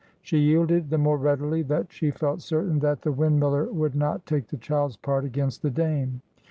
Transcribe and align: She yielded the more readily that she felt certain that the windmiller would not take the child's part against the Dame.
She 0.23 0.39
yielded 0.39 0.89
the 0.89 0.97
more 0.97 1.17
readily 1.19 1.61
that 1.61 1.91
she 1.93 2.09
felt 2.09 2.41
certain 2.41 2.79
that 2.79 3.03
the 3.03 3.11
windmiller 3.13 3.71
would 3.71 3.93
not 3.93 4.25
take 4.25 4.47
the 4.47 4.57
child's 4.57 4.97
part 4.97 5.25
against 5.25 5.61
the 5.61 5.69
Dame. 5.69 6.23